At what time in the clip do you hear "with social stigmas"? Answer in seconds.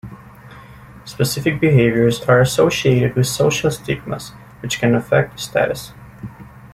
3.15-4.29